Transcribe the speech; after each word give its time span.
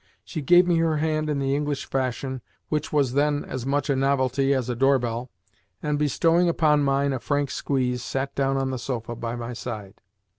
She 0.25 0.41
gave 0.41 0.65
me 0.65 0.77
her 0.79 0.97
hand 0.97 1.29
in 1.29 1.37
the 1.37 1.53
English 1.53 1.85
fashion 1.85 2.41
(which 2.69 2.91
was 2.91 3.13
then 3.13 3.45
as 3.45 3.67
much 3.67 3.87
a 3.87 3.95
novelty 3.95 4.51
as 4.51 4.67
a 4.67 4.75
door 4.75 4.97
bell), 4.97 5.29
and, 5.83 5.99
bestowing 5.99 6.49
upon 6.49 6.81
mine 6.81 7.13
a 7.13 7.19
frank 7.19 7.51
squeeze, 7.51 8.01
sat 8.01 8.33
down 8.33 8.57
on 8.57 8.71
the 8.71 8.79
sofa 8.79 9.15
by 9.15 9.35
my 9.35 9.53
side. 9.53 9.93